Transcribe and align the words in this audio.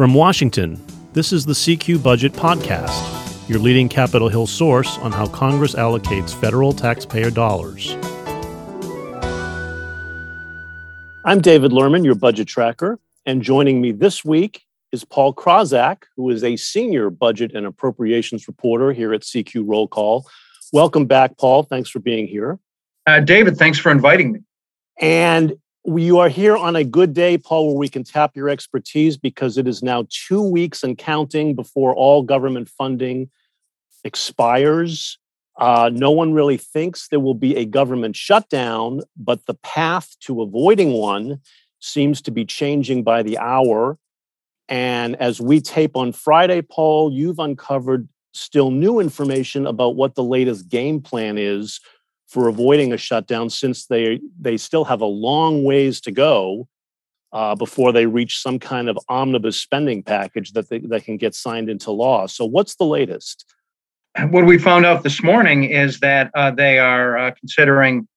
From 0.00 0.14
Washington, 0.14 0.82
this 1.12 1.30
is 1.30 1.44
the 1.44 1.52
CQ 1.52 2.02
Budget 2.02 2.32
Podcast, 2.32 3.50
your 3.50 3.58
leading 3.58 3.86
Capitol 3.86 4.30
Hill 4.30 4.46
source 4.46 4.96
on 5.00 5.12
how 5.12 5.26
Congress 5.26 5.74
allocates 5.74 6.34
federal 6.34 6.72
taxpayer 6.72 7.30
dollars. 7.30 7.94
I'm 11.26 11.42
David 11.42 11.72
Lerman, 11.72 12.02
your 12.02 12.14
budget 12.14 12.48
tracker, 12.48 12.98
and 13.26 13.42
joining 13.42 13.82
me 13.82 13.92
this 13.92 14.24
week 14.24 14.62
is 14.90 15.04
Paul 15.04 15.34
Krawzak, 15.34 16.04
who 16.16 16.30
is 16.30 16.42
a 16.44 16.56
senior 16.56 17.10
budget 17.10 17.54
and 17.54 17.66
appropriations 17.66 18.48
reporter 18.48 18.92
here 18.92 19.12
at 19.12 19.20
CQ 19.20 19.64
Roll 19.66 19.86
Call. 19.86 20.26
Welcome 20.72 21.04
back, 21.04 21.36
Paul. 21.36 21.64
Thanks 21.64 21.90
for 21.90 21.98
being 21.98 22.26
here. 22.26 22.58
Uh, 23.06 23.20
David, 23.20 23.58
thanks 23.58 23.78
for 23.78 23.92
inviting 23.92 24.32
me. 24.32 24.40
And 24.98 25.52
you 25.84 26.18
are 26.18 26.28
here 26.28 26.56
on 26.56 26.76
a 26.76 26.84
good 26.84 27.14
day, 27.14 27.38
Paul, 27.38 27.68
where 27.68 27.76
we 27.76 27.88
can 27.88 28.04
tap 28.04 28.36
your 28.36 28.48
expertise 28.48 29.16
because 29.16 29.56
it 29.56 29.66
is 29.66 29.82
now 29.82 30.06
two 30.10 30.42
weeks 30.42 30.82
and 30.82 30.96
counting 30.96 31.54
before 31.54 31.94
all 31.94 32.22
government 32.22 32.68
funding 32.68 33.30
expires. 34.04 35.18
Uh, 35.58 35.90
no 35.92 36.10
one 36.10 36.32
really 36.32 36.56
thinks 36.56 37.08
there 37.08 37.20
will 37.20 37.34
be 37.34 37.56
a 37.56 37.64
government 37.64 38.16
shutdown, 38.16 39.02
but 39.16 39.44
the 39.46 39.54
path 39.54 40.16
to 40.20 40.42
avoiding 40.42 40.92
one 40.92 41.40
seems 41.80 42.20
to 42.22 42.30
be 42.30 42.44
changing 42.44 43.02
by 43.02 43.22
the 43.22 43.38
hour. 43.38 43.98
And 44.68 45.16
as 45.16 45.40
we 45.40 45.60
tape 45.60 45.96
on 45.96 46.12
Friday, 46.12 46.62
Paul, 46.62 47.12
you've 47.12 47.38
uncovered 47.38 48.08
still 48.32 48.70
new 48.70 49.00
information 49.00 49.66
about 49.66 49.96
what 49.96 50.14
the 50.14 50.22
latest 50.22 50.68
game 50.68 51.00
plan 51.00 51.36
is 51.36 51.80
for 52.30 52.46
avoiding 52.48 52.92
a 52.92 52.96
shutdown 52.96 53.50
since 53.50 53.86
they 53.86 54.20
they 54.40 54.56
still 54.56 54.84
have 54.84 55.00
a 55.00 55.06
long 55.06 55.64
ways 55.64 56.00
to 56.00 56.12
go 56.12 56.68
uh, 57.32 57.54
before 57.54 57.92
they 57.92 58.06
reach 58.06 58.38
some 58.38 58.58
kind 58.58 58.88
of 58.88 58.98
omnibus 59.08 59.56
spending 59.56 60.02
package 60.02 60.52
that 60.52 60.68
they, 60.68 60.78
that 60.78 61.04
can 61.04 61.16
get 61.16 61.34
signed 61.34 61.68
into 61.68 61.90
law. 61.90 62.26
So, 62.26 62.44
what's 62.44 62.76
the 62.76 62.84
latest? 62.84 63.44
What 64.30 64.46
we 64.46 64.58
found 64.58 64.86
out 64.86 65.02
this 65.02 65.22
morning 65.22 65.64
is 65.64 66.00
that 66.00 66.30
uh, 66.34 66.50
they 66.50 66.78
are 66.78 67.16
uh, 67.16 67.30
considering 67.38 68.08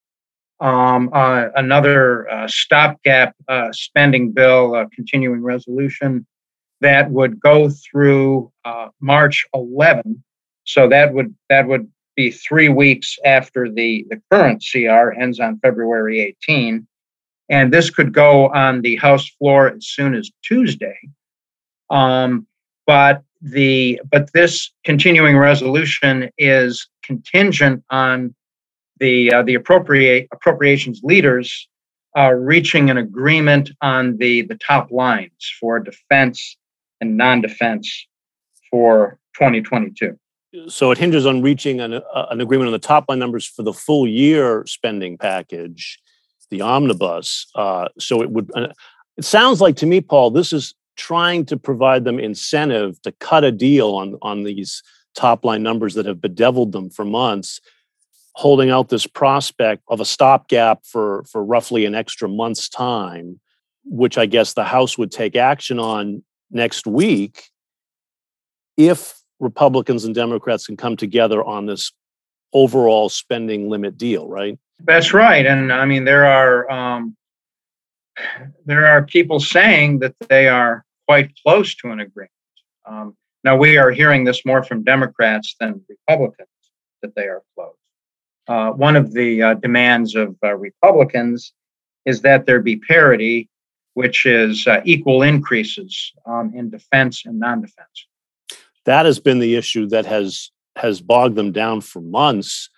um, 0.59 1.09
uh, 1.13 1.49
another 1.55 2.29
uh, 2.31 2.47
stopgap 2.47 3.35
uh, 3.47 3.71
spending 3.71 4.31
bill, 4.31 4.75
a 4.75 4.89
continuing 4.89 5.43
resolution 5.43 6.25
that 6.81 7.11
would 7.11 7.39
go 7.39 7.69
through 7.69 8.51
March 8.99 9.45
11. 9.53 10.23
So 10.65 10.87
that 10.89 11.13
would 11.13 11.35
that 11.49 11.67
would 11.67 11.89
be 12.15 12.31
three 12.31 12.69
weeks 12.69 13.17
after 13.25 13.69
the, 13.69 14.05
the 14.09 14.21
current 14.31 14.63
CR 14.71 15.11
ends 15.11 15.39
on 15.39 15.59
February 15.59 16.19
18. 16.21 16.87
And 17.49 17.73
this 17.73 17.89
could 17.89 18.13
go 18.13 18.49
on 18.49 18.81
the 18.81 18.95
House 18.97 19.29
floor 19.29 19.69
as 19.69 19.87
soon 19.87 20.15
as 20.15 20.31
Tuesday. 20.43 20.97
Um, 21.89 22.47
but 22.85 23.23
the 23.41 24.01
but 24.09 24.31
this 24.33 24.71
continuing 24.85 25.37
resolution 25.37 26.29
is 26.37 26.87
contingent 27.03 27.83
on 27.89 28.33
the 28.99 29.33
uh, 29.33 29.43
the 29.43 29.55
appropriate 29.55 30.27
appropriations 30.31 31.01
leaders 31.03 31.67
uh, 32.17 32.31
reaching 32.31 32.89
an 32.89 32.97
agreement 32.97 33.71
on 33.81 34.17
the 34.17 34.43
the 34.43 34.55
top 34.55 34.91
lines 34.91 35.53
for 35.59 35.79
defense 35.79 36.57
and 37.01 37.17
non-defense 37.17 38.07
for 38.71 39.19
2022 39.35 40.17
so 40.67 40.91
it 40.91 40.97
hinges 40.97 41.25
on 41.25 41.41
reaching 41.41 41.79
an, 41.81 41.93
uh, 41.93 42.25
an 42.29 42.41
agreement 42.41 42.67
on 42.67 42.73
the 42.73 42.79
top 42.79 43.05
line 43.09 43.19
numbers 43.19 43.45
for 43.45 43.63
the 43.63 43.73
full 43.73 44.07
year 44.07 44.63
spending 44.67 45.17
package, 45.17 45.99
the 46.49 46.61
omnibus. 46.61 47.47
Uh, 47.55 47.89
so 47.99 48.21
it 48.21 48.29
would. 48.31 48.51
Uh, 48.55 48.67
it 49.17 49.25
sounds 49.25 49.61
like 49.61 49.75
to 49.77 49.85
me, 49.85 50.01
Paul, 50.01 50.31
this 50.31 50.53
is 50.53 50.73
trying 50.95 51.45
to 51.45 51.57
provide 51.57 52.03
them 52.03 52.19
incentive 52.19 53.01
to 53.01 53.11
cut 53.13 53.43
a 53.43 53.51
deal 53.51 53.91
on 53.95 54.17
on 54.21 54.43
these 54.43 54.83
top 55.15 55.45
line 55.45 55.63
numbers 55.63 55.93
that 55.95 56.05
have 56.05 56.21
bedeviled 56.21 56.71
them 56.71 56.89
for 56.89 57.05
months, 57.05 57.61
holding 58.33 58.69
out 58.69 58.89
this 58.89 59.07
prospect 59.07 59.83
of 59.87 59.99
a 59.99 60.05
stopgap 60.05 60.85
for 60.85 61.23
for 61.31 61.43
roughly 61.43 61.85
an 61.85 61.95
extra 61.95 62.29
month's 62.29 62.69
time, 62.69 63.39
which 63.85 64.17
I 64.17 64.27
guess 64.27 64.53
the 64.53 64.63
House 64.63 64.97
would 64.97 65.11
take 65.11 65.35
action 65.35 65.79
on 65.79 66.23
next 66.51 66.85
week 66.85 67.49
if 68.77 69.22
Republicans 69.39 70.05
and 70.05 70.15
Democrats 70.15 70.65
can 70.65 70.77
come 70.77 70.95
together 70.95 71.43
on 71.43 71.65
this 71.65 71.91
overall 72.53 73.09
spending 73.09 73.69
limit 73.69 73.97
deal, 73.97 74.27
right? 74.27 74.57
That's 74.85 75.13
right, 75.13 75.45
and 75.45 75.71
I 75.71 75.85
mean 75.85 76.03
there 76.03 76.25
are 76.25 76.69
um, 76.69 77.15
there 78.65 78.85
are 78.87 79.05
people 79.05 79.39
saying 79.39 79.99
that 79.99 80.15
they 80.29 80.47
are 80.47 80.85
quite 81.07 81.31
close 81.43 81.75
to 81.75 81.91
an 81.91 81.99
agreement. 81.99 82.31
Um, 82.85 83.15
now 83.43 83.55
we 83.57 83.77
are 83.77 83.91
hearing 83.91 84.23
this 84.23 84.45
more 84.45 84.63
from 84.63 84.83
Democrats 84.83 85.55
than 85.59 85.81
Republicans 85.89 86.47
that 87.01 87.15
they 87.15 87.27
are 87.27 87.43
close. 87.55 87.75
Uh, 88.47 88.71
one 88.71 88.95
of 88.95 89.13
the 89.13 89.41
uh, 89.41 89.53
demands 89.55 90.15
of 90.15 90.35
uh, 90.43 90.53
Republicans 90.55 91.53
is 92.05 92.21
that 92.21 92.45
there 92.45 92.61
be 92.61 92.75
parity, 92.75 93.49
which 93.93 94.25
is 94.25 94.67
uh, 94.67 94.81
equal 94.83 95.21
increases 95.21 96.11
um, 96.25 96.53
in 96.55 96.69
defense 96.69 97.25
and 97.25 97.39
non-defense 97.39 98.07
that 98.85 99.05
has 99.05 99.19
been 99.19 99.39
the 99.39 99.55
issue 99.55 99.87
that 99.87 100.05
has 100.05 100.51
has 100.75 101.01
bogged 101.01 101.35
them 101.35 101.51
down 101.51 101.81
for 101.81 102.01
months. 102.01 102.69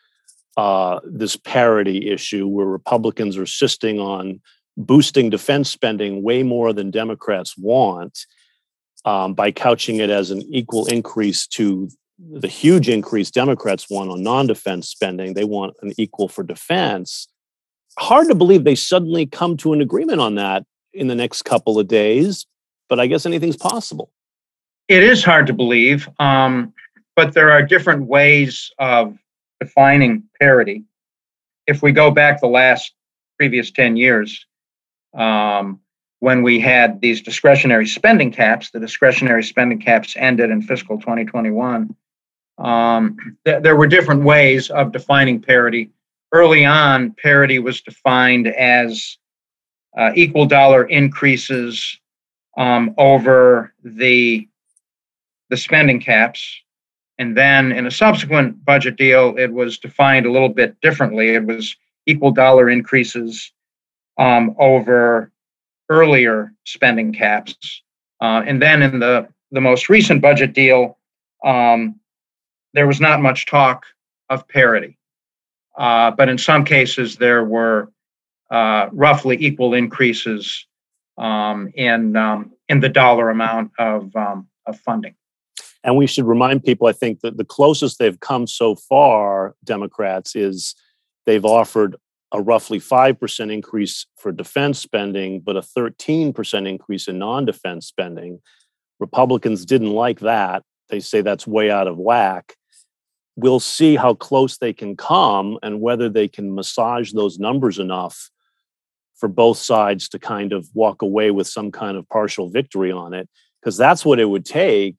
Uh, 0.57 1.01
this 1.03 1.35
parity 1.35 2.09
issue, 2.09 2.47
where 2.47 2.65
Republicans 2.65 3.37
are 3.37 3.41
insisting 3.41 3.99
on 3.99 4.39
boosting 4.77 5.29
defense 5.29 5.69
spending 5.69 6.23
way 6.23 6.43
more 6.43 6.71
than 6.71 6.91
Democrats 6.91 7.57
want, 7.57 8.25
um, 9.03 9.33
by 9.33 9.51
couching 9.51 9.97
it 9.97 10.09
as 10.09 10.31
an 10.31 10.41
equal 10.49 10.85
increase 10.85 11.45
to 11.45 11.89
the 12.17 12.47
huge 12.47 12.87
increase 12.87 13.29
Democrats 13.29 13.89
want 13.89 14.09
on 14.09 14.23
non-defense 14.23 14.87
spending. 14.87 15.33
They 15.33 15.43
want 15.43 15.75
an 15.81 15.91
equal 15.97 16.29
for 16.29 16.43
defense. 16.43 17.27
Hard 17.99 18.29
to 18.29 18.35
believe 18.35 18.63
they 18.63 18.75
suddenly 18.75 19.25
come 19.25 19.57
to 19.57 19.73
an 19.73 19.81
agreement 19.81 20.21
on 20.21 20.35
that 20.35 20.63
in 20.93 21.07
the 21.07 21.15
next 21.15 21.41
couple 21.43 21.77
of 21.77 21.87
days, 21.87 22.45
but 22.87 22.99
I 22.99 23.07
guess 23.07 23.25
anything's 23.25 23.57
possible. 23.57 24.11
It 24.87 25.01
is 25.01 25.23
hard 25.23 25.47
to 25.47 25.53
believe, 25.53 26.07
um, 26.19 26.73
but 27.15 27.33
there 27.33 27.51
are 27.51 27.63
different 27.63 28.05
ways 28.05 28.71
of 28.77 29.17
defining 29.59 30.23
parity. 30.39 30.83
If 31.65 31.81
we 31.81 31.91
go 31.91 32.11
back 32.11 32.39
the 32.39 32.47
last 32.47 32.93
previous 33.37 33.71
10 33.71 33.97
years, 33.97 34.45
um, 35.15 35.79
when 36.19 36.43
we 36.43 36.59
had 36.59 37.01
these 37.01 37.21
discretionary 37.21 37.87
spending 37.87 38.31
caps, 38.31 38.69
the 38.69 38.79
discretionary 38.79 39.43
spending 39.43 39.79
caps 39.79 40.15
ended 40.17 40.51
in 40.51 40.61
fiscal 40.61 40.99
2021. 40.99 41.95
Um, 42.59 43.17
th- 43.43 43.63
there 43.63 43.75
were 43.75 43.87
different 43.87 44.23
ways 44.23 44.69
of 44.69 44.91
defining 44.91 45.41
parity. 45.41 45.89
Early 46.31 46.63
on, 46.63 47.15
parity 47.21 47.57
was 47.59 47.81
defined 47.81 48.47
as 48.47 49.17
uh, 49.97 50.11
equal 50.15 50.45
dollar 50.45 50.83
increases 50.83 51.99
um, 52.57 52.93
over 52.97 53.73
the 53.83 54.47
the 55.49 55.57
spending 55.57 55.99
caps. 55.99 56.61
And 57.17 57.37
then 57.37 57.71
in 57.71 57.85
a 57.85 57.91
subsequent 57.91 58.63
budget 58.65 58.97
deal, 58.97 59.35
it 59.37 59.53
was 59.53 59.77
defined 59.77 60.25
a 60.25 60.31
little 60.31 60.49
bit 60.49 60.79
differently. 60.81 61.29
It 61.29 61.45
was 61.45 61.75
equal 62.05 62.31
dollar 62.31 62.69
increases 62.69 63.51
um, 64.17 64.55
over 64.59 65.31
earlier 65.89 66.53
spending 66.65 67.13
caps. 67.13 67.81
Uh, 68.21 68.43
and 68.45 68.61
then 68.61 68.81
in 68.81 68.99
the, 68.99 69.27
the 69.51 69.61
most 69.61 69.89
recent 69.89 70.21
budget 70.21 70.53
deal, 70.53 70.97
um, 71.43 71.99
there 72.73 72.87
was 72.87 72.99
not 72.99 73.21
much 73.21 73.45
talk 73.45 73.85
of 74.29 74.47
parity. 74.47 74.97
Uh, 75.77 76.11
but 76.11 76.29
in 76.29 76.37
some 76.37 76.63
cases, 76.63 77.17
there 77.17 77.43
were 77.43 77.91
uh, 78.51 78.89
roughly 78.91 79.37
equal 79.39 79.73
increases 79.73 80.65
um, 81.17 81.71
in, 81.75 82.15
um, 82.15 82.51
in 82.69 82.79
the 82.79 82.89
dollar 82.89 83.29
amount 83.29 83.71
of, 83.79 84.13
um, 84.15 84.47
of 84.65 84.79
funding. 84.79 85.15
And 85.85 85.95
we 85.95 86.07
should 86.07 86.25
remind 86.25 86.63
people, 86.63 86.87
I 86.87 86.93
think, 86.93 87.21
that 87.21 87.37
the 87.37 87.45
closest 87.45 87.99
they've 87.99 88.19
come 88.19 88.47
so 88.47 88.75
far, 88.75 89.53
Democrats, 89.63 90.35
is 90.35 90.73
they've 91.27 91.45
offered 91.45 91.95
a 92.31 92.41
roughly 92.41 92.79
5% 92.79 93.53
increase 93.53 94.07
for 94.17 94.31
defense 94.31 94.79
spending, 94.79 95.41
but 95.41 95.55
a 95.55 95.61
13% 95.61 96.67
increase 96.67 97.07
in 97.07 97.19
non 97.19 97.45
defense 97.45 97.85
spending. 97.85 98.41
Republicans 98.99 99.63
didn't 99.63 99.91
like 99.91 100.21
that. 100.21 100.63
They 100.89 100.99
say 100.99 101.21
that's 101.21 101.45
way 101.45 101.69
out 101.69 101.87
of 101.87 101.99
whack. 101.99 102.55
We'll 103.35 103.59
see 103.59 103.95
how 103.95 104.15
close 104.15 104.57
they 104.57 104.73
can 104.73 104.97
come 104.97 105.59
and 105.61 105.81
whether 105.81 106.09
they 106.09 106.27
can 106.27 106.55
massage 106.55 107.11
those 107.11 107.37
numbers 107.37 107.77
enough 107.77 108.31
for 109.15 109.29
both 109.29 109.59
sides 109.59 110.09
to 110.09 110.19
kind 110.19 110.51
of 110.51 110.67
walk 110.73 111.03
away 111.03 111.29
with 111.29 111.47
some 111.47 111.71
kind 111.71 111.95
of 111.95 112.09
partial 112.09 112.49
victory 112.49 112.91
on 112.91 113.13
it. 113.13 113.29
Because 113.61 113.77
that's 113.77 114.03
what 114.03 114.19
it 114.19 114.25
would 114.25 114.45
take 114.45 114.97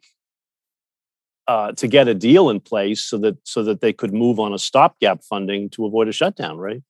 uh, 1.48 1.72
to 1.72 1.86
get 1.86 2.08
a 2.08 2.14
deal 2.14 2.50
in 2.50 2.60
place 2.60 3.04
so 3.04 3.18
that 3.18 3.36
so 3.44 3.62
that 3.62 3.80
they 3.80 3.92
could 3.92 4.12
move 4.12 4.40
on 4.40 4.52
a 4.52 4.58
stopgap 4.58 5.22
funding 5.22 5.70
to 5.70 5.86
avoid 5.86 6.08
a 6.08 6.12
shutdown, 6.12 6.58
right? 6.58 6.82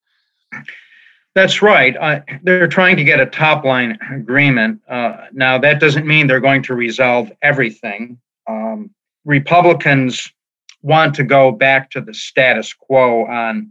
That's 1.35 1.61
right. 1.61 1.95
Uh, 1.99 2.21
they're 2.45 2.67
trying 2.67 2.97
to 2.97 3.05
get 3.05 3.21
a 3.21 3.27
top 3.27 3.63
line 3.63 3.99
agreement. 4.11 4.81
Uh, 4.89 5.27
now, 5.33 5.59
that 5.59 5.81
doesn't 5.81 6.07
mean 6.07 6.27
they're 6.27 6.41
going 6.41 6.63
to 6.63 6.75
resolve 6.75 7.31
everything. 7.43 8.19
Um, 8.49 8.91
Republicans 9.27 10.33
want 10.81 11.15
to 11.17 11.25
go 11.25 11.53
back 11.53 11.91
to 11.91 12.01
the 12.01 12.15
status 12.15 12.73
quo 12.73 13.27
on 13.27 13.71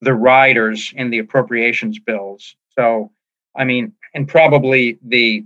the 0.00 0.14
riders 0.14 0.94
in 0.96 1.10
the 1.10 1.18
appropriations 1.18 1.98
bills. 1.98 2.56
So, 2.70 3.12
I 3.54 3.64
mean, 3.64 3.92
and 4.14 4.26
probably 4.26 4.98
the 5.04 5.44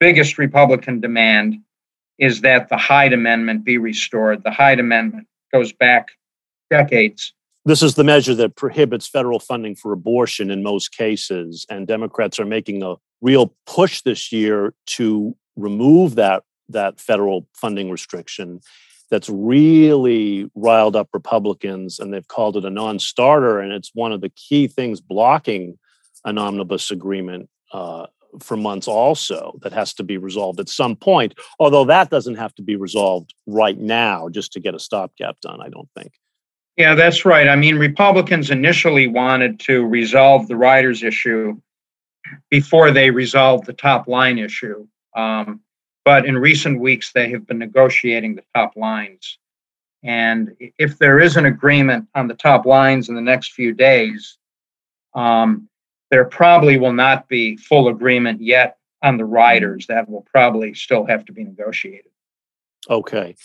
biggest 0.00 0.38
Republican 0.38 0.98
demand 0.98 1.58
is 2.20 2.42
that 2.42 2.68
the 2.68 2.76
Hyde 2.76 3.12
Amendment 3.12 3.64
be 3.64 3.78
restored. 3.78 4.44
The 4.44 4.50
Hyde 4.50 4.78
Amendment 4.78 5.26
goes 5.52 5.72
back 5.72 6.08
decades. 6.70 7.32
This 7.64 7.82
is 7.82 7.94
the 7.94 8.04
measure 8.04 8.34
that 8.36 8.56
prohibits 8.56 9.08
federal 9.08 9.40
funding 9.40 9.74
for 9.74 9.92
abortion 9.92 10.50
in 10.50 10.62
most 10.62 10.96
cases. 10.96 11.66
And 11.68 11.86
Democrats 11.86 12.38
are 12.38 12.46
making 12.46 12.82
a 12.82 12.96
real 13.20 13.54
push 13.66 14.02
this 14.02 14.32
year 14.32 14.74
to 14.86 15.34
remove 15.56 16.14
that, 16.14 16.44
that 16.68 17.00
federal 17.00 17.48
funding 17.54 17.90
restriction 17.90 18.60
that's 19.10 19.28
really 19.28 20.48
riled 20.54 20.94
up 20.94 21.08
Republicans, 21.12 21.98
and 21.98 22.14
they've 22.14 22.28
called 22.28 22.56
it 22.56 22.64
a 22.64 22.70
non 22.70 22.98
starter. 22.98 23.58
And 23.58 23.72
it's 23.72 23.90
one 23.92 24.12
of 24.12 24.20
the 24.20 24.30
key 24.30 24.68
things 24.68 25.00
blocking 25.00 25.78
an 26.24 26.38
omnibus 26.38 26.90
agreement 26.90 27.48
uh, 27.72 28.06
for 28.42 28.56
months, 28.56 28.88
also, 28.88 29.58
that 29.62 29.72
has 29.72 29.94
to 29.94 30.02
be 30.02 30.16
resolved 30.16 30.60
at 30.60 30.68
some 30.68 30.96
point. 30.96 31.34
Although 31.58 31.84
that 31.84 32.10
doesn't 32.10 32.36
have 32.36 32.54
to 32.56 32.62
be 32.62 32.76
resolved 32.76 33.34
right 33.46 33.78
now 33.78 34.28
just 34.28 34.52
to 34.52 34.60
get 34.60 34.74
a 34.74 34.78
stopgap 34.78 35.40
done, 35.40 35.60
I 35.60 35.68
don't 35.68 35.88
think. 35.96 36.12
Yeah, 36.76 36.94
that's 36.94 37.24
right. 37.24 37.48
I 37.48 37.56
mean, 37.56 37.76
Republicans 37.76 38.50
initially 38.50 39.06
wanted 39.06 39.60
to 39.60 39.84
resolve 39.84 40.48
the 40.48 40.56
riders 40.56 41.02
issue 41.02 41.60
before 42.50 42.90
they 42.90 43.10
resolved 43.10 43.66
the 43.66 43.72
top 43.72 44.08
line 44.08 44.38
issue. 44.38 44.86
Um, 45.16 45.60
but 46.04 46.26
in 46.26 46.38
recent 46.38 46.80
weeks, 46.80 47.12
they 47.12 47.30
have 47.30 47.46
been 47.46 47.58
negotiating 47.58 48.34
the 48.34 48.44
top 48.54 48.76
lines. 48.76 49.38
And 50.02 50.56
if 50.78 50.98
there 50.98 51.20
is 51.20 51.36
an 51.36 51.46
agreement 51.46 52.08
on 52.14 52.28
the 52.28 52.34
top 52.34 52.64
lines 52.64 53.08
in 53.08 53.14
the 53.14 53.20
next 53.20 53.52
few 53.52 53.72
days, 53.72 54.38
um, 55.14 55.68
there 56.10 56.24
probably 56.24 56.78
will 56.78 56.92
not 56.92 57.28
be 57.28 57.56
full 57.56 57.88
agreement 57.88 58.42
yet 58.42 58.78
on 59.02 59.16
the 59.16 59.24
riders. 59.24 59.86
That 59.86 60.08
will 60.08 60.26
probably 60.32 60.74
still 60.74 61.06
have 61.06 61.24
to 61.26 61.32
be 61.32 61.44
negotiated. 61.44 62.10
Okay. 62.88 63.36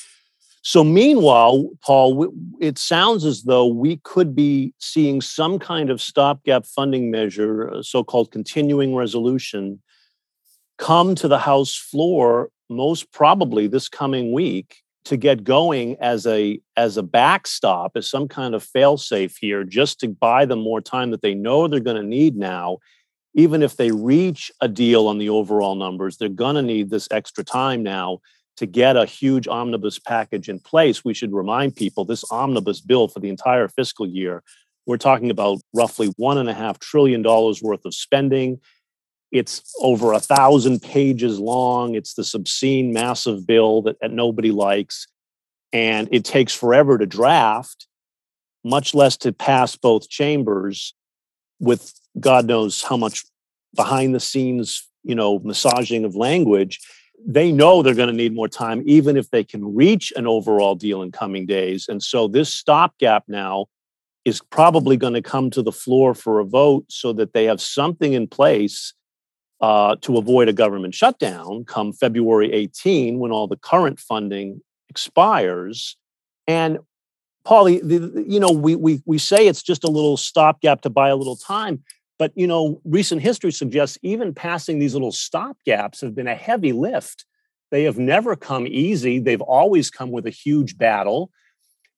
So, 0.62 0.84
meanwhile, 0.84 1.70
Paul, 1.84 2.34
it 2.60 2.80
sounds 2.80 3.24
as 3.24 3.44
though 3.44 3.68
we 3.68 3.98
could 3.98 4.36
be 4.36 4.74
seeing 4.80 5.22
some 5.22 5.60
kind 5.60 5.92
of 5.92 6.02
stopgap 6.02 6.66
funding 6.66 7.12
measure, 7.12 7.72
uh, 7.72 7.80
a 7.80 7.84
so 7.84 8.04
called 8.04 8.32
continuing 8.32 8.96
resolution, 8.96 9.80
come 10.80 11.14
to 11.16 11.28
the 11.28 11.38
House 11.38 11.76
floor 11.76 12.50
most 12.68 13.12
probably 13.12 13.68
this 13.68 13.88
coming 13.88 14.34
week 14.34 14.78
to 15.06 15.18
get 15.18 15.44
going 15.44 15.96
as 16.00 16.26
a 16.26 16.60
as 16.76 16.98
a 16.98 17.04
backstop 17.04 17.96
as 17.96 18.10
some 18.10 18.28
kind 18.28 18.56
of 18.56 18.66
failsafe 18.66 19.36
here 19.40 19.64
just 19.64 20.00
to 20.00 20.08
buy 20.08 20.46
them 20.46 20.60
more 20.60 20.82
time 20.82 21.12
that 21.12 21.22
they 21.22 21.36
know 21.36 21.68
they're 21.68 21.80
going 21.80 22.02
to 22.02 22.08
need 22.08 22.36
now. 22.36 22.80
Even 23.36 23.62
if 23.62 23.76
they 23.76 23.92
reach 23.92 24.52
a 24.62 24.68
deal 24.68 25.08
on 25.08 25.18
the 25.18 25.30
overall 25.30 25.76
numbers 25.76 26.18
they're 26.18 26.30
going 26.30 26.56
to 26.56 26.62
need 26.62 26.90
this 26.90 27.08
extra 27.12 27.44
time 27.44 27.84
now 27.84 28.20
to 28.58 28.66
get 28.66 28.96
a 28.96 29.06
huge 29.06 29.50
omnibus 29.50 30.00
package 30.00 30.48
in 30.48 30.60
place. 30.60 31.04
We 31.04 31.14
should 31.14 31.34
remind 31.34 31.76
people 31.76 32.06
this 32.06 32.24
omnibus 32.32 32.82
bill 32.82 33.08
for 33.08 33.20
the 33.20 33.30
entire 33.30 33.68
fiscal 33.68 34.08
year 34.08 34.44
we're 34.86 34.98
talking 34.98 35.30
about 35.32 35.60
roughly 35.74 36.14
one 36.18 36.38
and 36.38 36.50
a 36.50 36.54
half 36.54 36.80
trillion 36.80 37.22
dollars 37.22 37.62
worth 37.62 37.86
of 37.86 37.94
spending 37.94 38.60
it's 39.36 39.62
over 39.82 40.14
a 40.14 40.20
thousand 40.20 40.82
pages 40.82 41.40
long. 41.40 41.94
It's 41.94 42.14
this 42.14 42.34
obscene, 42.34 42.94
massive 42.94 43.46
bill 43.46 43.82
that, 43.82 44.00
that 44.00 44.12
nobody 44.12 44.52
likes. 44.52 45.08
And 45.74 46.08
it 46.12 46.24
takes 46.24 46.54
forever 46.54 46.98
to 46.98 47.06
draft, 47.06 47.88
much 48.64 48.96
less 48.96 49.18
to 49.18 49.34
pass 49.34 49.76
both 49.76 50.08
chambers 50.08 50.94
with 51.60 51.94
God 52.18 52.46
knows 52.46 52.82
how 52.82 52.96
much 52.96 53.26
behind 53.76 54.16
the 54.16 54.22
scenes, 54.22 54.88
you 55.04 55.16
know, 55.16 55.40
massaging 55.40 56.06
of 56.06 56.16
language. 56.16 56.80
They 57.28 57.52
know 57.52 57.82
they're 57.82 57.94
going 57.94 58.08
to 58.08 58.16
need 58.16 58.34
more 58.34 58.48
time, 58.48 58.84
even 58.86 59.18
if 59.18 59.32
they 59.32 59.44
can 59.44 59.76
reach 59.76 60.14
an 60.16 60.28
overall 60.28 60.76
deal 60.76 61.02
in 61.02 61.12
coming 61.12 61.46
days. 61.46 61.88
And 61.90 62.02
so 62.02 62.30
this 62.30 62.54
stopgap 62.54 63.26
now 63.28 63.66
is 64.24 64.42
probably 64.50 64.96
going 64.96 65.14
to 65.14 65.22
come 65.22 65.50
to 65.50 65.62
the 65.62 65.74
floor 65.74 66.14
for 66.14 66.40
a 66.40 66.46
vote 66.46 66.86
so 66.90 67.12
that 67.14 67.34
they 67.34 67.46
have 67.46 67.60
something 67.60 68.14
in 68.14 68.28
place 68.28 68.94
uh, 69.62 69.96
to 70.02 70.18
avoid 70.18 70.50
a 70.50 70.54
government 70.54 70.94
shutdown 70.94 71.64
come 71.66 71.94
February 71.94 72.52
18 72.52 73.20
when 73.20 73.32
all 73.32 73.48
the 73.48 73.58
current 73.58 74.00
funding 74.00 74.62
expires. 74.90 75.96
And 76.48 76.80
Paulie, 77.46 77.82
the, 77.82 78.26
you 78.28 78.40
know, 78.40 78.52
we, 78.52 78.76
we, 78.76 79.02
we 79.06 79.18
say 79.18 79.48
it's 79.48 79.64
just 79.64 79.84
a 79.84 79.90
little 79.90 80.18
stopgap 80.18 80.82
to 80.82 80.90
buy 80.90 81.10
a 81.10 81.16
little 81.16 81.36
time, 81.36 81.84
but 82.18 82.32
you 82.36 82.48
know, 82.48 82.82
recent 82.84 83.22
history 83.22 83.52
suggests 83.52 83.98
even 84.02 84.34
passing 84.34 84.80
these 84.80 84.94
little 84.94 85.12
stopgaps 85.12 86.02
have 86.02 86.16
been 86.16 86.28
a 86.28 86.36
heavy 86.36 86.72
lift. 86.72 87.26
They 87.72 87.84
have 87.84 87.98
never 87.98 88.36
come 88.36 88.68
easy. 88.68 89.20
They've 89.20 89.42
always 89.42 89.90
come 89.90 90.12
with 90.12 90.26
a 90.26 90.32
huge 90.32 90.78
battle 90.78 91.32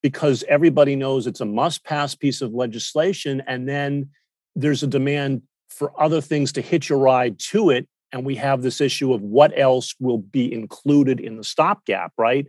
because 0.02 0.44
everybody 0.48 0.96
knows 0.96 1.28
it's 1.28 1.42
a 1.42 1.46
must 1.46 1.84
pass 1.84 2.16
piece 2.16 2.42
of 2.42 2.54
legislation. 2.54 3.42
And 3.48 3.68
then 3.68 4.10
there's 4.56 4.84
a 4.84 4.88
demand 4.88 5.42
for 5.70 5.92
other 6.02 6.22
things 6.22 6.52
to 6.54 6.62
hitch 6.62 6.90
a 6.90 6.96
ride 6.96 7.40
to 7.40 7.70
it. 7.70 7.88
And 8.12 8.26
we 8.26 8.36
have 8.36 8.62
this 8.62 8.80
issue 8.80 9.14
of 9.14 9.22
what 9.22 9.58
else 9.58 9.94
will 10.00 10.20
be 10.20 10.52
included 10.52 11.20
in 11.20 11.38
the 11.38 11.44
stopgap, 11.44 12.14
right? 12.18 12.48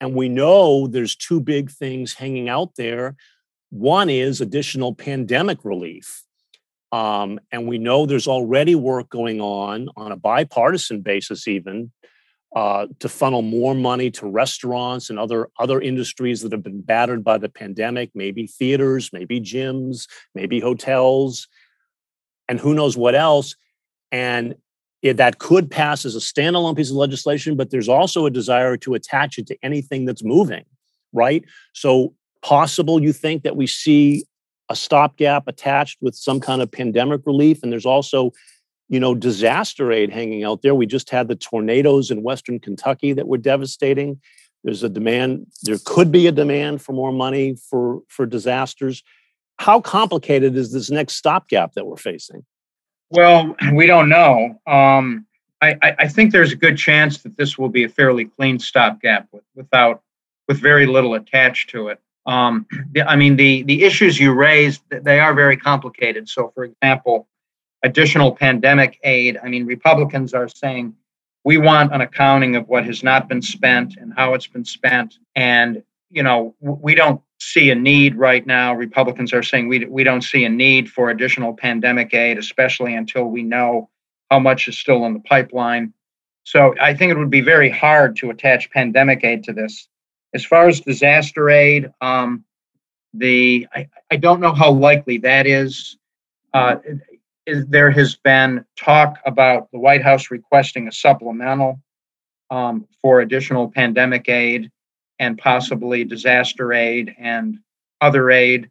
And 0.00 0.14
we 0.14 0.28
know 0.28 0.86
there's 0.86 1.16
two 1.16 1.40
big 1.40 1.70
things 1.70 2.14
hanging 2.14 2.48
out 2.48 2.76
there. 2.76 3.16
One 3.70 4.08
is 4.08 4.40
additional 4.40 4.94
pandemic 4.94 5.64
relief. 5.64 6.24
Um, 6.92 7.38
and 7.52 7.68
we 7.68 7.78
know 7.78 8.06
there's 8.06 8.26
already 8.26 8.74
work 8.74 9.10
going 9.10 9.40
on 9.40 9.88
on 9.96 10.10
a 10.10 10.16
bipartisan 10.16 11.02
basis, 11.02 11.46
even 11.46 11.92
uh, 12.54 12.86
to 12.98 13.08
funnel 13.08 13.42
more 13.42 13.74
money 13.74 14.10
to 14.10 14.26
restaurants 14.26 15.08
and 15.08 15.18
other 15.18 15.48
other 15.58 15.80
industries 15.80 16.42
that 16.42 16.50
have 16.50 16.64
been 16.64 16.80
battered 16.80 17.22
by 17.22 17.38
the 17.38 17.48
pandemic. 17.48 18.10
Maybe 18.14 18.46
theaters, 18.46 19.10
maybe 19.12 19.40
gyms, 19.40 20.08
maybe 20.34 20.58
hotels 20.58 21.46
and 22.50 22.58
who 22.58 22.74
knows 22.74 22.96
what 22.96 23.14
else. 23.14 23.54
And 24.10 24.56
it, 25.02 25.16
that 25.18 25.38
could 25.38 25.70
pass 25.70 26.04
as 26.04 26.16
a 26.16 26.18
standalone 26.18 26.76
piece 26.76 26.90
of 26.90 26.96
legislation, 26.96 27.56
but 27.56 27.70
there's 27.70 27.88
also 27.88 28.26
a 28.26 28.30
desire 28.30 28.76
to 28.78 28.94
attach 28.94 29.38
it 29.38 29.46
to 29.46 29.56
anything 29.62 30.04
that's 30.04 30.24
moving, 30.24 30.64
right? 31.14 31.44
So, 31.72 32.12
possible 32.42 33.02
you 33.02 33.12
think 33.12 33.42
that 33.44 33.56
we 33.56 33.66
see 33.66 34.24
a 34.70 34.76
stopgap 34.76 35.46
attached 35.46 35.98
with 36.00 36.14
some 36.14 36.40
kind 36.40 36.60
of 36.60 36.72
pandemic 36.72 37.20
relief, 37.24 37.62
and 37.62 37.70
there's 37.70 37.86
also 37.86 38.32
you 38.88 38.98
know 38.98 39.14
disaster 39.14 39.92
aid 39.92 40.10
hanging 40.10 40.42
out 40.42 40.62
there 40.62 40.74
we 40.74 40.84
just 40.84 41.10
had 41.10 41.28
the 41.28 41.36
tornadoes 41.36 42.10
in 42.10 42.24
western 42.24 42.58
kentucky 42.58 43.12
that 43.12 43.28
were 43.28 43.38
devastating 43.38 44.20
there's 44.64 44.82
a 44.82 44.88
demand 44.88 45.46
there 45.62 45.78
could 45.84 46.10
be 46.10 46.26
a 46.26 46.32
demand 46.32 46.82
for 46.82 46.92
more 46.92 47.12
money 47.12 47.54
for 47.70 48.00
for 48.08 48.26
disasters 48.26 49.04
how 49.60 49.78
complicated 49.78 50.56
is 50.56 50.72
this 50.72 50.90
next 50.90 51.16
stopgap 51.16 51.74
that 51.74 51.86
we're 51.86 51.98
facing? 51.98 52.42
Well, 53.10 53.54
we 53.74 53.86
don't 53.86 54.08
know. 54.08 54.58
Um, 54.66 55.26
I, 55.60 55.76
I, 55.82 56.08
think 56.08 56.32
there's 56.32 56.52
a 56.52 56.56
good 56.56 56.78
chance 56.78 57.18
that 57.18 57.36
this 57.36 57.58
will 57.58 57.68
be 57.68 57.84
a 57.84 57.88
fairly 57.90 58.24
clean 58.24 58.58
stopgap 58.58 59.28
with, 59.30 59.42
without 59.54 60.00
with 60.48 60.58
very 60.58 60.86
little 60.86 61.12
attached 61.12 61.68
to 61.70 61.88
it. 61.88 62.00
Um, 62.24 62.66
I 63.06 63.16
mean, 63.16 63.36
the 63.36 63.62
the 63.64 63.84
issues 63.84 64.18
you 64.18 64.32
raised 64.32 64.80
they 64.88 65.20
are 65.20 65.34
very 65.34 65.58
complicated. 65.58 66.30
So, 66.30 66.50
for 66.54 66.64
example, 66.64 67.28
additional 67.82 68.34
pandemic 68.34 68.98
aid. 69.04 69.38
I 69.44 69.48
mean, 69.48 69.66
Republicans 69.66 70.32
are 70.32 70.48
saying 70.48 70.94
we 71.44 71.58
want 71.58 71.92
an 71.92 72.00
accounting 72.00 72.56
of 72.56 72.66
what 72.66 72.86
has 72.86 73.02
not 73.02 73.28
been 73.28 73.42
spent 73.42 73.98
and 73.98 74.14
how 74.16 74.32
it's 74.32 74.46
been 74.46 74.64
spent, 74.64 75.18
and 75.34 75.82
you 76.10 76.22
know, 76.22 76.54
we 76.60 76.94
don't 76.94 77.20
see 77.38 77.70
a 77.70 77.74
need 77.74 78.16
right 78.16 78.46
now. 78.46 78.74
Republicans 78.74 79.32
are 79.32 79.42
saying 79.42 79.68
we, 79.68 79.84
we 79.86 80.04
don't 80.04 80.22
see 80.22 80.44
a 80.44 80.48
need 80.48 80.90
for 80.90 81.10
additional 81.10 81.54
pandemic 81.54 82.12
aid, 82.12 82.36
especially 82.36 82.94
until 82.94 83.24
we 83.24 83.42
know 83.42 83.88
how 84.30 84.38
much 84.38 84.68
is 84.68 84.78
still 84.78 85.06
in 85.06 85.14
the 85.14 85.20
pipeline. 85.20 85.92
So 86.44 86.74
I 86.80 86.94
think 86.94 87.12
it 87.12 87.18
would 87.18 87.30
be 87.30 87.40
very 87.40 87.70
hard 87.70 88.16
to 88.16 88.30
attach 88.30 88.70
pandemic 88.70 89.24
aid 89.24 89.44
to 89.44 89.52
this. 89.52 89.88
As 90.34 90.44
far 90.44 90.68
as 90.68 90.80
disaster 90.80 91.48
aid, 91.50 91.90
um, 92.00 92.44
the 93.14 93.66
I, 93.74 93.88
I 94.10 94.16
don't 94.16 94.40
know 94.40 94.52
how 94.52 94.70
likely 94.70 95.18
that 95.18 95.46
is. 95.46 95.96
Uh, 96.54 96.76
is. 97.46 97.66
There 97.66 97.90
has 97.90 98.16
been 98.16 98.64
talk 98.76 99.18
about 99.26 99.70
the 99.72 99.78
White 99.78 100.02
House 100.02 100.30
requesting 100.30 100.86
a 100.86 100.92
supplemental 100.92 101.80
um, 102.50 102.86
for 103.02 103.20
additional 103.20 103.70
pandemic 103.70 104.28
aid 104.28 104.70
and 105.20 105.38
possibly 105.38 106.02
disaster 106.02 106.72
aid 106.72 107.14
and 107.18 107.58
other 108.00 108.30
aid. 108.30 108.70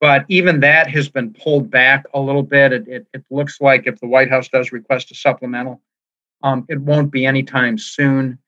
but 0.00 0.24
even 0.28 0.60
that 0.60 0.88
has 0.88 1.08
been 1.08 1.34
pulled 1.34 1.68
back 1.68 2.04
a 2.14 2.20
little 2.20 2.44
bit. 2.44 2.72
It, 2.72 2.86
it, 2.86 3.06
it 3.12 3.24
looks 3.30 3.60
like 3.60 3.88
if 3.88 3.98
the 3.98 4.06
White 4.06 4.30
House 4.30 4.48
does 4.48 4.70
request 4.70 5.10
a 5.10 5.16
supplemental, 5.16 5.82
um, 6.44 6.64
it 6.68 6.80
won't 6.80 7.10
be 7.10 7.26
anytime 7.26 7.76
soon. 7.76 8.38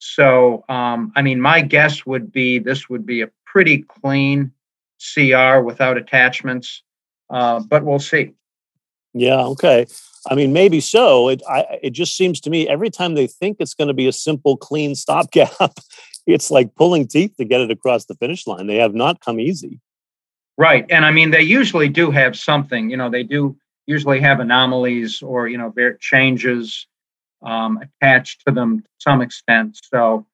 So, 0.00 0.64
um, 0.68 1.10
I 1.16 1.22
mean, 1.22 1.40
my 1.40 1.62
guess 1.62 2.04
would 2.04 2.30
be 2.30 2.58
this 2.58 2.90
would 2.90 3.06
be 3.06 3.22
a 3.22 3.30
pretty 3.46 3.78
clean 3.78 4.52
CR 5.00 5.60
without 5.60 5.96
attachments, 5.96 6.82
uh, 7.30 7.60
but 7.60 7.84
we'll 7.84 7.98
see. 7.98 8.34
Yeah. 9.14 9.42
Okay. 9.46 9.86
I 10.30 10.34
mean, 10.34 10.52
maybe 10.52 10.80
so. 10.80 11.28
It 11.28 11.42
I, 11.48 11.78
it 11.82 11.90
just 11.90 12.16
seems 12.16 12.40
to 12.42 12.50
me 12.50 12.68
every 12.68 12.90
time 12.90 13.14
they 13.14 13.26
think 13.26 13.56
it's 13.60 13.74
going 13.74 13.88
to 13.88 13.94
be 13.94 14.06
a 14.06 14.12
simple, 14.12 14.56
clean 14.56 14.94
stopgap, 14.94 15.50
it's 16.28 16.50
like 16.50 16.74
pulling 16.74 17.08
teeth 17.08 17.36
to 17.38 17.44
get 17.44 17.62
it 17.62 17.70
across 17.70 18.04
the 18.04 18.14
finish 18.14 18.46
line. 18.46 18.66
They 18.66 18.76
have 18.76 18.94
not 18.94 19.20
come 19.20 19.40
easy. 19.40 19.80
Right, 20.58 20.84
and 20.90 21.06
I 21.06 21.10
mean, 21.10 21.30
they 21.30 21.42
usually 21.42 21.88
do 21.88 22.10
have 22.10 22.36
something. 22.36 22.90
You 22.90 22.96
know, 22.96 23.08
they 23.08 23.22
do 23.22 23.56
usually 23.86 24.20
have 24.20 24.38
anomalies 24.38 25.22
or 25.22 25.48
you 25.48 25.56
know 25.56 25.72
changes 26.00 26.86
um, 27.42 27.80
attached 27.80 28.44
to 28.46 28.52
them 28.52 28.80
to 28.80 28.88
some 28.98 29.22
extent. 29.22 29.78
So, 29.82 30.26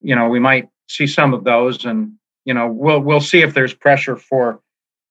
you 0.00 0.14
know, 0.14 0.28
we 0.28 0.38
might 0.38 0.68
see 0.86 1.06
some 1.06 1.34
of 1.34 1.44
those, 1.44 1.84
and 1.84 2.12
you 2.44 2.54
know, 2.54 2.68
we'll 2.68 3.00
we'll 3.00 3.20
see 3.20 3.40
if 3.40 3.54
there's 3.54 3.74
pressure 3.74 4.16
for 4.16 4.60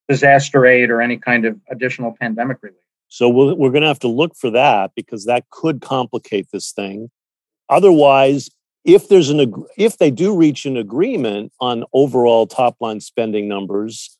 disaster 0.08 0.64
aid 0.64 0.90
or 0.90 1.02
any 1.02 1.18
kind 1.18 1.44
of 1.44 1.58
additional 1.70 2.16
pandemic 2.18 2.58
relief. 2.62 2.78
So 3.08 3.28
we'll, 3.28 3.56
we're 3.56 3.70
going 3.70 3.82
to 3.82 3.88
have 3.88 4.00
to 4.00 4.08
look 4.08 4.36
for 4.36 4.50
that 4.50 4.92
because 4.96 5.26
that 5.26 5.50
could 5.50 5.80
complicate 5.80 6.48
this 6.52 6.72
thing. 6.72 7.10
Otherwise, 7.68 8.50
if 8.84 9.08
there's 9.08 9.30
an 9.30 9.52
if 9.76 9.98
they 9.98 10.10
do 10.10 10.36
reach 10.36 10.66
an 10.66 10.76
agreement 10.76 11.52
on 11.60 11.84
overall 11.92 12.46
top 12.46 12.76
line 12.80 13.00
spending 13.00 13.48
numbers, 13.48 14.18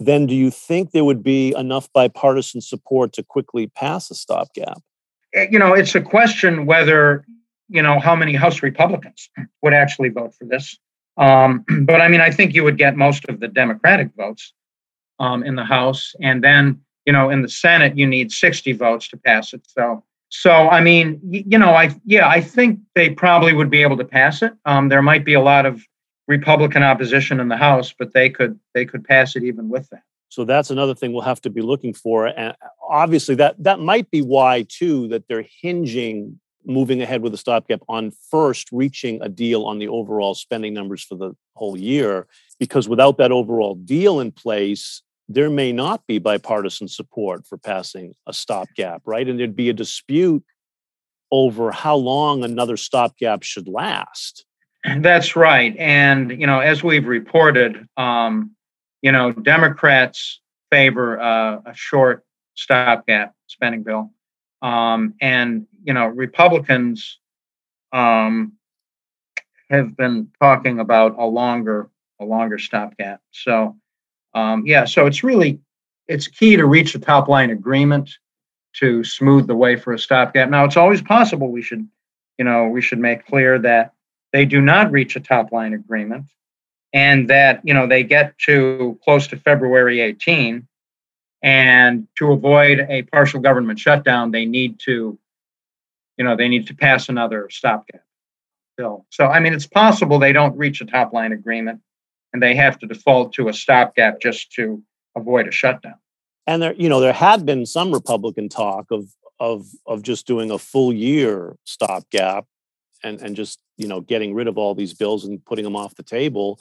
then 0.00 0.26
do 0.26 0.34
you 0.34 0.50
think 0.50 0.92
there 0.92 1.04
would 1.04 1.22
be 1.22 1.54
enough 1.56 1.92
bipartisan 1.92 2.60
support 2.60 3.12
to 3.14 3.22
quickly 3.22 3.66
pass 3.66 4.10
a 4.10 4.14
stopgap? 4.14 4.78
Eh, 5.34 5.48
you 5.50 5.58
know, 5.58 5.74
it's 5.74 5.94
a 5.94 6.00
question 6.00 6.66
whether, 6.66 7.26
you 7.68 7.82
know, 7.82 7.98
how 7.98 8.14
many 8.16 8.34
House 8.34 8.62
Republicans 8.62 9.28
would 9.62 9.74
actually 9.74 10.08
vote 10.08 10.34
for 10.34 10.44
this. 10.44 10.78
Um, 11.16 11.64
but 11.82 12.00
I 12.00 12.08
mean, 12.08 12.20
I 12.20 12.30
think 12.30 12.54
you 12.54 12.64
would 12.64 12.78
get 12.78 12.96
most 12.96 13.28
of 13.28 13.40
the 13.40 13.48
Democratic 13.48 14.10
votes 14.16 14.52
um, 15.18 15.42
in 15.42 15.56
the 15.56 15.64
House. 15.64 16.14
And 16.22 16.42
then, 16.42 16.80
you 17.04 17.12
know, 17.12 17.28
in 17.28 17.42
the 17.42 17.48
Senate, 17.48 17.98
you 17.98 18.06
need 18.06 18.32
60 18.32 18.72
votes 18.72 19.08
to 19.08 19.16
pass 19.16 19.52
it. 19.52 19.62
So, 19.66 20.04
so 20.30 20.50
I 20.50 20.80
mean, 20.80 21.20
you 21.22 21.58
know, 21.58 21.70
I 21.70 21.94
yeah, 22.04 22.28
I 22.28 22.40
think 22.40 22.80
they 22.94 23.10
probably 23.10 23.52
would 23.54 23.70
be 23.70 23.82
able 23.82 23.96
to 23.96 24.04
pass 24.04 24.42
it. 24.42 24.52
Um, 24.64 24.88
there 24.88 25.02
might 25.02 25.24
be 25.24 25.34
a 25.34 25.40
lot 25.40 25.66
of 25.66 25.82
Republican 26.26 26.82
opposition 26.82 27.40
in 27.40 27.48
the 27.48 27.56
House, 27.56 27.94
but 27.98 28.12
they 28.12 28.28
could 28.28 28.58
they 28.74 28.84
could 28.84 29.04
pass 29.04 29.36
it 29.36 29.42
even 29.42 29.68
with 29.68 29.88
that. 29.90 30.02
So 30.28 30.44
that's 30.44 30.70
another 30.70 30.94
thing 30.94 31.12
we'll 31.12 31.22
have 31.22 31.40
to 31.42 31.50
be 31.50 31.62
looking 31.62 31.94
for. 31.94 32.26
And 32.26 32.54
obviously 32.88 33.34
that 33.36 33.62
that 33.62 33.80
might 33.80 34.10
be 34.10 34.20
why 34.20 34.66
too 34.68 35.08
that 35.08 35.26
they're 35.28 35.46
hinging 35.62 36.38
moving 36.66 37.00
ahead 37.00 37.22
with 37.22 37.32
the 37.32 37.38
stopgap 37.38 37.80
on 37.88 38.12
first 38.30 38.68
reaching 38.70 39.22
a 39.22 39.28
deal 39.28 39.64
on 39.64 39.78
the 39.78 39.88
overall 39.88 40.34
spending 40.34 40.74
numbers 40.74 41.02
for 41.02 41.14
the 41.14 41.34
whole 41.54 41.78
year. 41.78 42.26
Because 42.60 42.88
without 42.88 43.16
that 43.16 43.32
overall 43.32 43.76
deal 43.76 44.20
in 44.20 44.30
place, 44.32 45.02
there 45.28 45.50
may 45.50 45.72
not 45.72 46.06
be 46.06 46.18
bipartisan 46.18 46.88
support 46.88 47.46
for 47.46 47.58
passing 47.58 48.14
a 48.26 48.32
stopgap, 48.32 49.02
right? 49.04 49.28
And 49.28 49.38
there'd 49.38 49.54
be 49.54 49.68
a 49.68 49.74
dispute 49.74 50.44
over 51.30 51.70
how 51.70 51.96
long 51.96 52.42
another 52.42 52.76
stopgap 52.76 53.42
should 53.42 53.68
last. 53.68 54.46
That's 55.00 55.36
right. 55.36 55.76
And, 55.78 56.30
you 56.30 56.46
know, 56.46 56.60
as 56.60 56.82
we've 56.82 57.06
reported, 57.06 57.86
um, 57.96 58.54
you 59.02 59.12
know, 59.12 59.32
Democrats 59.32 60.40
favor 60.70 61.20
uh, 61.20 61.60
a 61.66 61.74
short 61.74 62.24
stopgap 62.54 63.34
spending 63.46 63.82
bill. 63.82 64.12
Um, 64.62 65.14
and, 65.20 65.66
you 65.84 65.92
know, 65.92 66.06
Republicans 66.06 67.18
um, 67.92 68.54
have 69.68 69.96
been 69.96 70.28
talking 70.40 70.80
about 70.80 71.16
a 71.18 71.26
longer, 71.26 71.90
a 72.20 72.24
longer 72.24 72.58
stopgap. 72.58 73.20
So, 73.30 73.76
um, 74.34 74.64
yeah, 74.66 74.84
so 74.84 75.06
it's 75.06 75.22
really, 75.24 75.60
it's 76.06 76.28
key 76.28 76.56
to 76.56 76.66
reach 76.66 76.94
a 76.94 76.98
top 76.98 77.28
line 77.28 77.50
agreement 77.50 78.10
to 78.74 79.02
smooth 79.04 79.46
the 79.46 79.56
way 79.56 79.76
for 79.76 79.92
a 79.92 79.98
stopgap. 79.98 80.50
Now, 80.50 80.64
it's 80.64 80.76
always 80.76 81.02
possible 81.02 81.50
we 81.50 81.62
should, 81.62 81.86
you 82.38 82.44
know, 82.44 82.68
we 82.68 82.80
should 82.82 82.98
make 82.98 83.26
clear 83.26 83.58
that 83.58 83.92
they 84.32 84.44
do 84.44 84.60
not 84.60 84.92
reach 84.92 85.16
a 85.16 85.20
top 85.20 85.52
line 85.52 85.72
agreement 85.72 86.26
and 86.92 87.28
that 87.28 87.60
you 87.64 87.74
know 87.74 87.86
they 87.86 88.02
get 88.02 88.36
to 88.38 88.98
close 89.04 89.26
to 89.26 89.36
february 89.36 90.00
18 90.00 90.66
and 91.42 92.08
to 92.16 92.32
avoid 92.32 92.80
a 92.88 93.02
partial 93.02 93.40
government 93.40 93.78
shutdown 93.78 94.30
they 94.30 94.46
need 94.46 94.78
to 94.78 95.18
you 96.16 96.24
know 96.24 96.36
they 96.36 96.48
need 96.48 96.66
to 96.66 96.74
pass 96.74 97.08
another 97.08 97.48
stopgap 97.50 98.02
bill 98.76 99.04
so 99.10 99.26
i 99.26 99.38
mean 99.38 99.52
it's 99.52 99.66
possible 99.66 100.18
they 100.18 100.32
don't 100.32 100.56
reach 100.56 100.80
a 100.80 100.86
top 100.86 101.12
line 101.12 101.32
agreement 101.32 101.80
and 102.32 102.42
they 102.42 102.54
have 102.54 102.78
to 102.78 102.86
default 102.86 103.32
to 103.34 103.48
a 103.48 103.52
stopgap 103.52 104.20
just 104.20 104.52
to 104.52 104.82
avoid 105.16 105.48
a 105.48 105.52
shutdown. 105.52 105.94
And 106.46 106.62
there 106.62 106.74
you 106.74 106.88
know 106.88 107.00
there 107.00 107.12
had 107.12 107.44
been 107.44 107.66
some 107.66 107.92
republican 107.92 108.48
talk 108.48 108.86
of 108.90 109.06
of 109.40 109.66
of 109.86 110.02
just 110.02 110.26
doing 110.26 110.50
a 110.50 110.58
full 110.58 110.92
year 110.92 111.56
stopgap 111.64 112.46
and 113.04 113.20
and 113.20 113.36
just 113.36 113.60
you 113.76 113.86
know 113.86 114.00
getting 114.00 114.34
rid 114.34 114.48
of 114.48 114.58
all 114.58 114.74
these 114.74 114.94
bills 114.94 115.24
and 115.24 115.44
putting 115.44 115.64
them 115.64 115.76
off 115.76 115.94
the 115.94 116.02
table. 116.02 116.60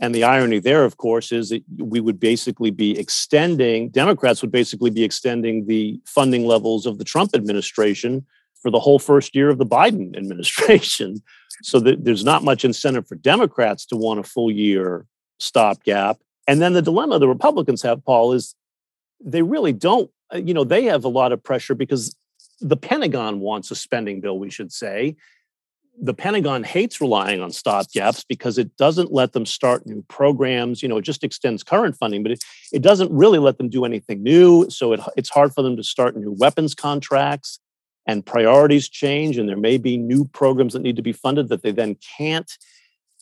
And 0.00 0.12
the 0.12 0.24
irony 0.24 0.58
there 0.58 0.84
of 0.84 0.96
course 0.96 1.30
is 1.30 1.50
that 1.50 1.62
we 1.78 2.00
would 2.00 2.18
basically 2.18 2.72
be 2.72 2.98
extending 2.98 3.90
democrats 3.90 4.42
would 4.42 4.50
basically 4.50 4.90
be 4.90 5.04
extending 5.04 5.66
the 5.66 6.00
funding 6.04 6.44
levels 6.44 6.84
of 6.84 6.98
the 6.98 7.04
trump 7.04 7.30
administration 7.32 8.26
for 8.60 8.72
the 8.72 8.80
whole 8.80 8.98
first 8.98 9.36
year 9.36 9.50
of 9.50 9.58
the 9.58 9.64
biden 9.64 10.16
administration 10.22 11.22
so 11.62 11.78
there's 11.80 12.24
not 12.24 12.44
much 12.44 12.64
incentive 12.64 13.06
for 13.06 13.14
democrats 13.16 13.84
to 13.86 13.96
want 13.96 14.20
a 14.20 14.22
full 14.22 14.50
year 14.50 15.06
stopgap 15.38 16.18
and 16.46 16.60
then 16.60 16.72
the 16.72 16.82
dilemma 16.82 17.18
the 17.18 17.28
republicans 17.28 17.82
have 17.82 18.04
paul 18.04 18.32
is 18.32 18.54
they 19.24 19.42
really 19.42 19.72
don't 19.72 20.10
uh, 20.34 20.38
you 20.38 20.54
know 20.54 20.64
they 20.64 20.84
have 20.84 21.04
a 21.04 21.08
lot 21.08 21.32
of 21.32 21.42
pressure 21.42 21.74
because 21.74 22.16
the 22.60 22.76
pentagon 22.76 23.40
wants 23.40 23.70
a 23.70 23.76
spending 23.76 24.20
bill 24.20 24.38
we 24.38 24.50
should 24.50 24.72
say 24.72 25.16
the 26.00 26.14
Pentagon 26.14 26.64
hates 26.64 27.00
relying 27.00 27.40
on 27.40 27.50
stopgaps 27.50 28.24
because 28.28 28.58
it 28.58 28.76
doesn't 28.76 29.12
let 29.12 29.32
them 29.32 29.46
start 29.46 29.86
new 29.86 30.02
programs. 30.08 30.82
You 30.82 30.88
know, 30.88 30.96
it 30.96 31.02
just 31.02 31.22
extends 31.22 31.62
current 31.62 31.96
funding, 31.96 32.22
but 32.22 32.32
it, 32.32 32.42
it 32.72 32.82
doesn't 32.82 33.12
really 33.12 33.38
let 33.38 33.58
them 33.58 33.68
do 33.68 33.84
anything 33.84 34.22
new. 34.22 34.68
So 34.70 34.92
it, 34.92 35.00
it's 35.16 35.30
hard 35.30 35.54
for 35.54 35.62
them 35.62 35.76
to 35.76 35.84
start 35.84 36.16
new 36.16 36.32
weapons 36.32 36.74
contracts 36.74 37.60
and 38.06 38.24
priorities 38.24 38.88
change. 38.88 39.38
And 39.38 39.48
there 39.48 39.56
may 39.56 39.78
be 39.78 39.96
new 39.96 40.24
programs 40.26 40.72
that 40.72 40.82
need 40.82 40.96
to 40.96 41.02
be 41.02 41.12
funded 41.12 41.48
that 41.48 41.62
they 41.62 41.72
then 41.72 41.96
can't. 42.16 42.50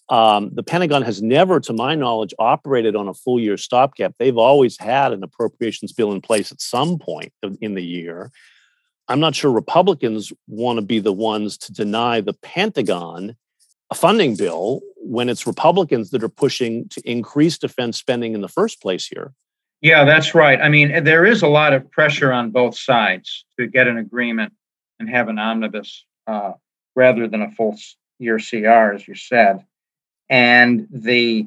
Um, 0.08 0.50
the 0.52 0.62
Pentagon 0.62 1.02
has 1.02 1.22
never, 1.22 1.60
to 1.60 1.72
my 1.72 1.94
knowledge, 1.94 2.34
operated 2.38 2.96
on 2.96 3.08
a 3.08 3.14
full 3.14 3.40
year 3.40 3.56
stopgap. 3.56 4.14
They've 4.18 4.36
always 4.36 4.78
had 4.78 5.12
an 5.12 5.22
appropriations 5.22 5.92
bill 5.92 6.12
in 6.12 6.20
place 6.20 6.52
at 6.52 6.60
some 6.60 6.98
point 6.98 7.32
in 7.60 7.74
the 7.74 7.84
year. 7.84 8.30
I'm 9.08 9.20
not 9.20 9.34
sure 9.34 9.50
Republicans 9.50 10.32
want 10.46 10.78
to 10.78 10.84
be 10.84 10.98
the 10.98 11.12
ones 11.12 11.56
to 11.58 11.72
deny 11.72 12.20
the 12.20 12.34
Pentagon 12.34 13.36
a 13.90 13.94
funding 13.94 14.34
bill 14.36 14.80
when 14.96 15.28
it's 15.28 15.46
Republicans 15.46 16.10
that 16.10 16.24
are 16.24 16.28
pushing 16.28 16.88
to 16.88 17.02
increase 17.04 17.58
defense 17.58 17.98
spending 17.98 18.32
in 18.32 18.40
the 18.40 18.48
first 18.48 18.80
place 18.80 19.06
here. 19.06 19.34
Yeah, 19.82 20.06
that's 20.06 20.34
right. 20.34 20.58
I 20.62 20.70
mean, 20.70 21.04
there 21.04 21.26
is 21.26 21.42
a 21.42 21.48
lot 21.48 21.74
of 21.74 21.90
pressure 21.90 22.32
on 22.32 22.52
both 22.52 22.74
sides 22.74 23.44
to 23.58 23.66
get 23.66 23.88
an 23.88 23.98
agreement 23.98 24.54
and 25.02 25.10
have 25.10 25.28
an 25.28 25.38
omnibus 25.38 26.04
uh, 26.26 26.52
rather 26.94 27.28
than 27.28 27.42
a 27.42 27.50
full 27.50 27.76
year 28.18 28.38
CR, 28.38 28.94
as 28.94 29.06
you 29.06 29.14
said. 29.14 29.64
And 30.30 30.86
the, 30.90 31.46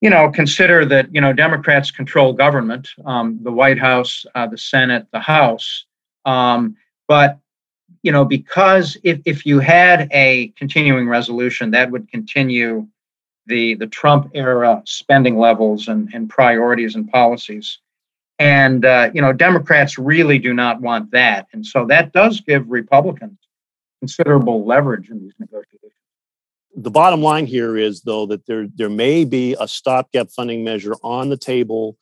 you 0.00 0.10
know, 0.10 0.30
consider 0.30 0.84
that, 0.86 1.14
you 1.14 1.20
know, 1.20 1.32
Democrats 1.32 1.90
control 1.90 2.32
government, 2.32 2.88
um, 3.06 3.38
the 3.42 3.52
White 3.52 3.78
House, 3.78 4.26
uh, 4.34 4.46
the 4.46 4.58
Senate, 4.58 5.06
the 5.12 5.20
House. 5.20 5.86
Um, 6.24 6.76
but 7.08 7.38
you 8.02 8.10
know, 8.10 8.24
because 8.24 8.96
if, 9.04 9.20
if 9.24 9.46
you 9.46 9.60
had 9.60 10.08
a 10.12 10.48
continuing 10.56 11.08
resolution, 11.08 11.70
that 11.70 11.90
would 11.90 12.10
continue 12.10 12.88
the 13.46 13.74
the 13.74 13.86
Trump 13.86 14.30
era 14.34 14.82
spending 14.86 15.38
levels 15.38 15.88
and, 15.88 16.10
and 16.12 16.28
priorities 16.28 16.96
and 16.96 17.08
policies. 17.10 17.78
And 18.38 18.84
uh, 18.84 19.10
you 19.14 19.22
know, 19.22 19.32
Democrats 19.32 19.98
really 19.98 20.38
do 20.38 20.52
not 20.52 20.80
want 20.80 21.10
that. 21.12 21.46
And 21.52 21.64
so 21.64 21.86
that 21.86 22.12
does 22.12 22.40
give 22.40 22.68
Republicans 22.68 23.38
considerable 24.00 24.66
leverage 24.66 25.10
in 25.10 25.20
these 25.20 25.34
negotiations. 25.38 25.92
The 26.74 26.90
bottom 26.90 27.22
line 27.22 27.46
here 27.46 27.76
is 27.76 28.02
though 28.02 28.26
that 28.26 28.46
there 28.46 28.66
there 28.74 28.88
may 28.88 29.24
be 29.24 29.54
a 29.60 29.68
stopgap 29.68 30.30
funding 30.30 30.64
measure 30.64 30.94
on 31.02 31.28
the 31.28 31.36
table 31.36 31.96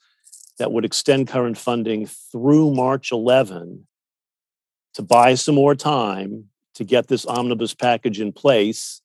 that 0.58 0.72
would 0.72 0.84
extend 0.84 1.26
current 1.26 1.58
funding 1.58 2.06
through 2.06 2.72
March 2.74 3.12
11 3.12 3.86
to 4.94 5.02
buy 5.02 5.34
some 5.34 5.54
more 5.54 5.74
time 5.74 6.44
to 6.74 6.84
get 6.84 7.08
this 7.08 7.26
omnibus 7.26 7.74
package 7.74 8.20
in 8.20 8.32
place. 8.32 9.00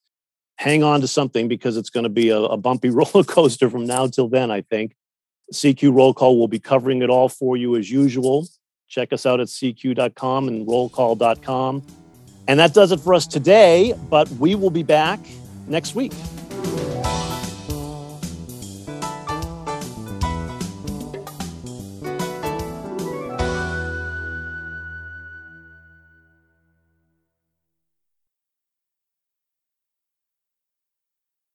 Hang 0.58 0.84
on 0.84 1.02
to 1.02 1.08
something 1.08 1.48
because 1.48 1.78
it's 1.78 1.90
going 1.90 2.04
to 2.04 2.10
be 2.10 2.30
a, 2.30 2.38
a 2.38 2.58
bumpy 2.58 2.90
roller 2.92 3.24
coaster 3.24 3.70
from 3.70 3.86
now 3.86 4.08
till 4.08 4.28
then, 4.28 4.52
I 4.52 4.62
think. 4.62 4.96
CQ 5.54 5.96
Roll 5.96 6.14
Call 6.14 6.38
will 6.38 6.48
be 6.48 6.60
covering 6.60 7.02
it 7.02 7.10
all 7.10 7.30
for 7.30 7.58
you 7.58 7.76
as 7.76 7.90
usual. 7.90 8.48
Check 8.88 9.14
us 9.14 9.26
out 9.26 9.40
at 9.40 9.48
cq.com 9.48 10.48
and 10.48 10.68
rollcall.com. 10.68 11.84
And 12.48 12.60
that 12.60 12.74
does 12.74 12.92
it 12.92 13.00
for 13.00 13.14
us 13.14 13.26
today, 13.26 13.94
but 14.10 14.30
we 14.32 14.56
will 14.56 14.70
be 14.70 14.84
back 14.84 15.20
next 15.68 15.96
week. 15.96 16.14